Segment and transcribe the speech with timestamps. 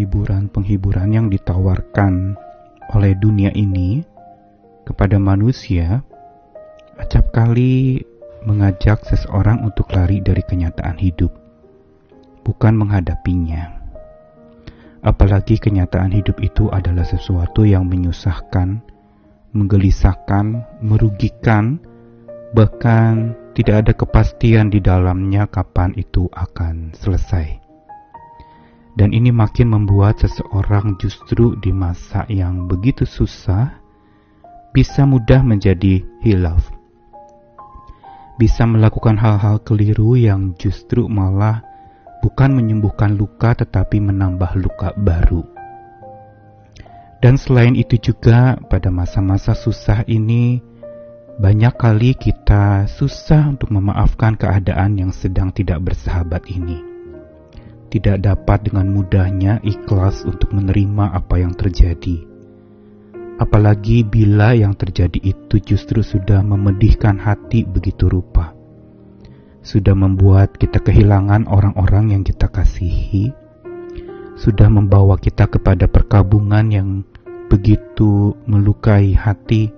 [0.00, 2.32] penghiburan-penghiburan yang ditawarkan
[2.96, 4.00] oleh dunia ini
[4.88, 6.00] kepada manusia
[6.96, 8.00] acap kali
[8.48, 11.28] mengajak seseorang untuk lari dari kenyataan hidup,
[12.40, 13.76] bukan menghadapinya.
[15.04, 18.80] Apalagi kenyataan hidup itu adalah sesuatu yang menyusahkan,
[19.52, 21.76] menggelisahkan, merugikan,
[22.56, 27.69] bahkan tidak ada kepastian di dalamnya kapan itu akan selesai.
[29.00, 33.80] Dan ini makin membuat seseorang justru di masa yang begitu susah
[34.76, 36.68] bisa mudah menjadi hilaf.
[38.36, 41.64] Bisa melakukan hal-hal keliru yang justru malah
[42.20, 45.48] bukan menyembuhkan luka tetapi menambah luka baru.
[47.24, 50.60] Dan selain itu juga pada masa-masa susah ini
[51.40, 56.89] banyak kali kita susah untuk memaafkan keadaan yang sedang tidak bersahabat ini.
[57.90, 62.22] Tidak dapat dengan mudahnya ikhlas untuk menerima apa yang terjadi.
[63.42, 68.60] Apalagi bila yang terjadi itu justru sudah memedihkan hati begitu rupa
[69.60, 73.32] sudah membuat kita kehilangan orang-orang yang kita kasihi,
[74.40, 76.88] sudah membawa kita kepada perkabungan yang
[77.52, 79.68] begitu melukai hati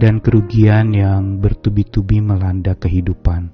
[0.00, 3.52] dan kerugian yang bertubi-tubi melanda kehidupan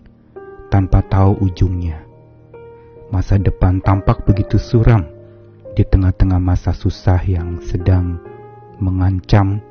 [0.71, 2.08] tanpa tahu ujungnya.
[3.09, 5.09] Masa depan tampak begitu suram
[5.73, 8.21] di tengah-tengah masa susah yang sedang
[8.77, 9.65] mengancam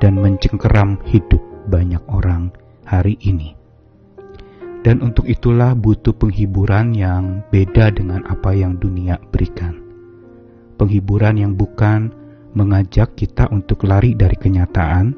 [0.00, 2.48] dan mencengkeram hidup banyak orang
[2.88, 3.52] hari ini.
[4.80, 9.84] Dan untuk itulah butuh penghiburan yang beda dengan apa yang dunia berikan.
[10.80, 12.08] Penghiburan yang bukan
[12.56, 15.12] mengajak kita untuk lari dari kenyataan,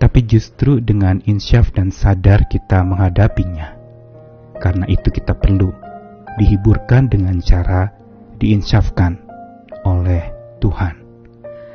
[0.00, 3.78] tapi justru dengan insyaf dan sadar kita menghadapinya.
[4.58, 5.89] Karena itu kita perlu
[6.38, 7.90] dihiburkan dengan cara
[8.38, 9.18] diinsyafkan
[9.82, 11.00] oleh Tuhan.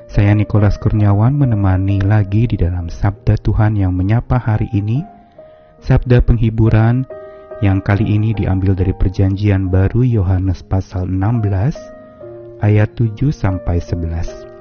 [0.05, 5.03] Saya Nikolas Kurniawan menemani lagi di dalam Sabda Tuhan yang menyapa hari ini
[5.83, 7.03] Sabda penghiburan
[7.59, 14.55] yang kali ini diambil dari Perjanjian Baru Yohanes pasal 16 ayat 7 sampai 11.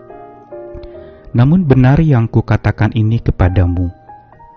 [1.35, 3.91] Namun benar yang kukatakan ini kepadamu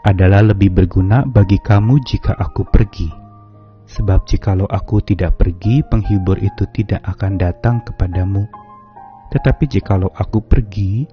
[0.06, 3.27] adalah lebih berguna bagi kamu jika aku pergi.
[3.88, 8.44] Sebab jikalau aku tidak pergi, penghibur itu tidak akan datang kepadamu.
[9.32, 11.08] Tetapi jikalau aku pergi,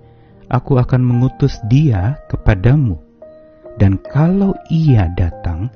[0.51, 3.15] aku akan mengutus dia kepadamu
[3.75, 5.67] dan kalau ia datang,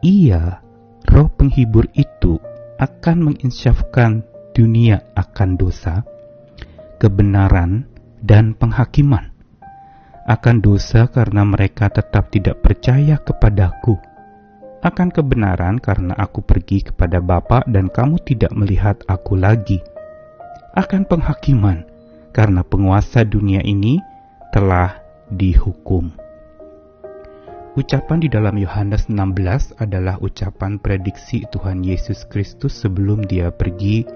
[0.00, 0.64] ia,
[1.12, 2.40] roh penghibur itu,
[2.80, 4.24] akan menginsyafkan
[4.56, 6.08] dunia akan dosa,
[6.96, 7.84] kebenaran,
[8.24, 9.36] dan penghakiman.
[10.24, 13.96] Akan dosa karena mereka tetap tidak percaya kepadaku.
[14.78, 19.82] Akan kebenaran karena aku pergi kepada Bapa dan kamu tidak melihat aku lagi.
[20.78, 21.82] Akan penghakiman
[22.30, 23.98] karena penguasa dunia ini
[24.54, 25.02] telah
[25.34, 26.14] dihukum.
[27.74, 34.06] Ucapan di dalam Yohanes 16 adalah ucapan prediksi Tuhan Yesus Kristus sebelum dia pergi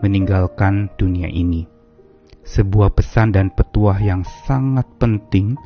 [0.00, 1.68] meninggalkan dunia ini.
[2.44, 5.60] Sebuah pesan dan petuah yang sangat penting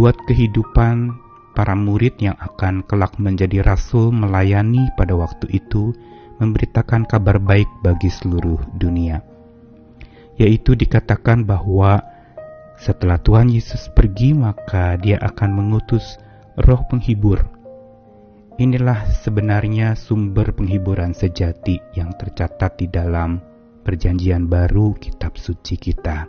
[0.00, 1.25] buat kehidupan
[1.56, 5.96] para murid yang akan kelak menjadi rasul melayani pada waktu itu
[6.36, 9.24] memberitakan kabar baik bagi seluruh dunia.
[10.36, 12.04] Yaitu dikatakan bahwa
[12.76, 16.20] setelah Tuhan Yesus pergi maka dia akan mengutus
[16.60, 17.40] roh penghibur.
[18.60, 23.40] Inilah sebenarnya sumber penghiburan sejati yang tercatat di dalam
[23.80, 26.28] Perjanjian Baru Kitab Suci kita.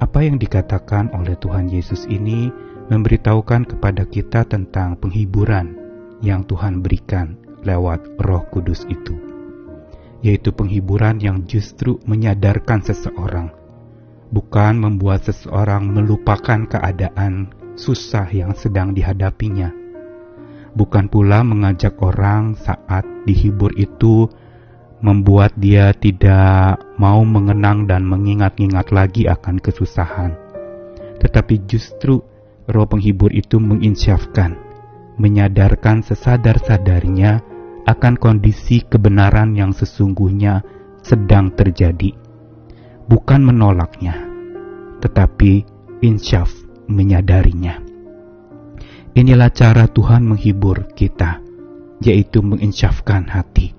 [0.00, 2.52] Apa yang dikatakan oleh Tuhan Yesus ini
[2.90, 5.76] memberitahukan kepada kita tentang penghiburan
[6.22, 9.14] yang Tuhan berikan lewat Roh Kudus itu,
[10.22, 13.54] yaitu penghiburan yang justru menyadarkan seseorang,
[14.34, 19.70] bukan membuat seseorang melupakan keadaan susah yang sedang dihadapinya.
[20.72, 24.24] Bukan pula mengajak orang saat dihibur itu
[25.04, 30.32] membuat dia tidak mau mengenang dan mengingat-ingat lagi akan kesusahan.
[31.20, 32.24] Tetapi justru
[32.70, 34.58] roh penghibur itu menginsyafkan,
[35.18, 37.42] menyadarkan sesadar-sadarnya
[37.82, 40.62] akan kondisi kebenaran yang sesungguhnya
[41.02, 42.14] sedang terjadi.
[43.10, 44.14] Bukan menolaknya,
[45.02, 45.66] tetapi
[46.00, 46.50] insyaf
[46.86, 47.82] menyadarinya.
[49.12, 51.42] Inilah cara Tuhan menghibur kita,
[52.00, 53.74] yaitu menginsyafkan hati,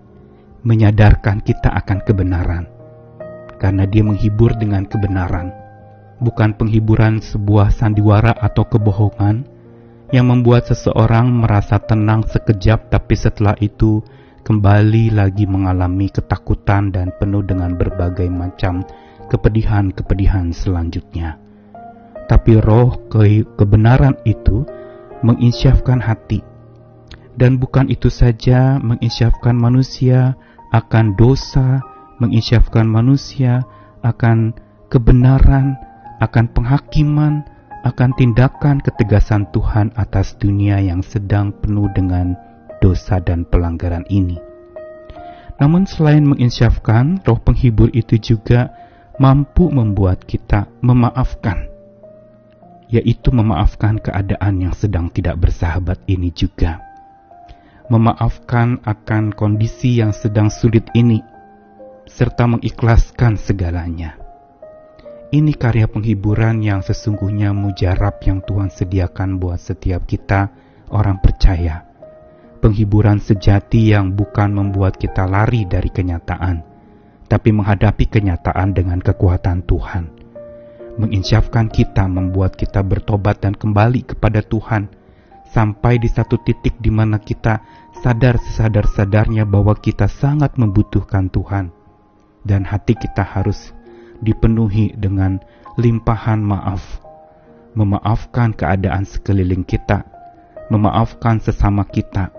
[0.61, 2.69] menyadarkan kita akan kebenaran.
[3.57, 5.62] Karena dia menghibur dengan kebenaran,
[6.23, 9.43] bukan penghiburan sebuah sandiwara atau kebohongan
[10.15, 13.99] yang membuat seseorang merasa tenang sekejap tapi setelah itu
[14.43, 18.83] kembali lagi mengalami ketakutan dan penuh dengan berbagai macam
[19.31, 21.39] kepedihan-kepedihan selanjutnya.
[22.27, 24.67] Tapi roh ke kebenaran itu
[25.23, 26.43] menginsyafkan hati.
[27.33, 30.37] Dan bukan itu saja menginsyafkan manusia
[30.69, 31.81] akan dosa,
[32.21, 33.65] menginsyafkan manusia
[34.05, 34.53] akan
[34.91, 35.73] kebenaran,
[36.23, 37.43] akan penghakiman,
[37.83, 42.39] akan tindakan ketegasan Tuhan atas dunia yang sedang penuh dengan
[42.79, 44.39] dosa dan pelanggaran ini.
[45.59, 48.71] Namun selain menginsyafkan, roh penghibur itu juga
[49.19, 51.73] mampu membuat kita memaafkan
[52.93, 56.77] yaitu memaafkan keadaan yang sedang tidak bersahabat ini juga.
[57.89, 61.17] Memaafkan akan kondisi yang sedang sulit ini,
[62.05, 64.22] serta mengikhlaskan segalanya.
[65.33, 70.53] Ini karya penghiburan yang sesungguhnya mujarab yang Tuhan sediakan buat setiap kita,
[70.93, 71.89] orang percaya.
[72.61, 76.61] Penghiburan sejati yang bukan membuat kita lari dari kenyataan,
[77.25, 80.23] tapi menghadapi kenyataan dengan kekuatan Tuhan
[80.97, 84.89] menginsyafkan kita, membuat kita bertobat dan kembali kepada Tuhan,
[85.49, 87.61] sampai di satu titik di mana kita
[88.01, 91.73] sadar sesadar-sadarnya bahwa kita sangat membutuhkan Tuhan,
[92.45, 93.73] dan hati kita harus
[94.23, 95.43] dipenuhi dengan
[95.75, 97.03] limpahan maaf,
[97.75, 100.07] memaafkan keadaan sekeliling kita,
[100.71, 102.31] memaafkan sesama kita,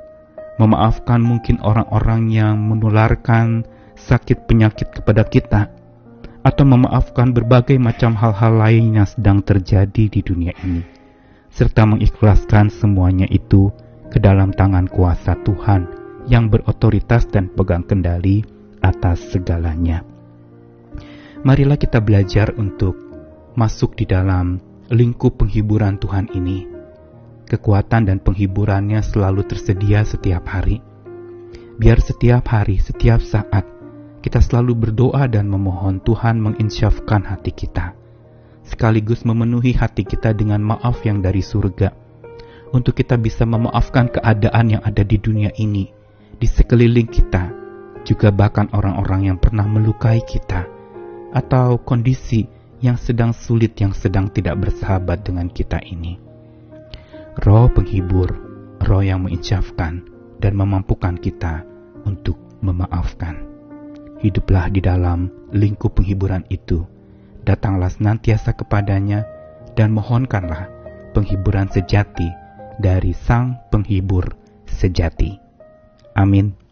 [0.57, 3.67] memaafkan mungkin orang-orang yang menularkan
[3.99, 5.71] sakit penyakit kepada kita.
[6.45, 10.85] Atau memaafkan berbagai macam hal-hal lain yang sedang terjadi di dunia ini,
[11.49, 13.73] serta mengikhlaskan semuanya itu
[14.13, 15.89] ke dalam tangan kuasa Tuhan
[16.29, 18.45] yang berotoritas dan pegang kendali
[18.85, 20.14] atas segalanya.
[21.45, 22.97] Marilah kita belajar untuk
[23.53, 26.65] masuk di dalam lingkup penghiburan Tuhan ini.
[27.45, 30.81] Kekuatan dan penghiburannya selalu tersedia setiap hari.
[31.77, 33.61] Biar setiap hari, setiap saat,
[34.25, 37.93] kita selalu berdoa dan memohon Tuhan menginsyafkan hati kita,
[38.65, 41.93] sekaligus memenuhi hati kita dengan maaf yang dari surga,
[42.73, 45.93] untuk kita bisa memaafkan keadaan yang ada di dunia ini,
[46.41, 47.53] di sekeliling kita,
[48.09, 50.73] juga bahkan orang-orang yang pernah melukai kita,
[51.35, 52.47] atau kondisi
[52.79, 56.17] yang sedang sulit, yang sedang tidak bersahabat dengan kita ini.
[57.43, 58.31] Roh penghibur,
[58.79, 60.07] roh yang menginsyafkan
[60.39, 61.67] dan memampukan kita
[62.07, 63.55] untuk memaafkan
[64.25, 66.89] hiduplah di dalam lingkup penghiburan itu.
[67.45, 69.29] Datanglah senantiasa kepadanya
[69.77, 70.73] dan mohonkanlah
[71.13, 72.33] penghiburan sejati
[72.81, 74.33] dari Sang Penghibur
[74.65, 75.37] sejati.
[76.17, 76.64] Amin.